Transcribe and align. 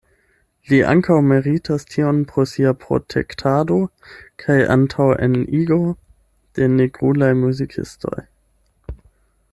Li 0.69 0.77
ankaŭ 0.93 1.17
meritas 1.31 1.85
tion 1.95 2.21
pro 2.31 2.45
sia 2.53 2.71
protektado 2.87 3.77
kaj 4.45 4.57
antaŭenigo 4.79 5.79
de 6.61 6.71
nigrulaj 6.79 7.33
muzikistoj. 7.47 8.19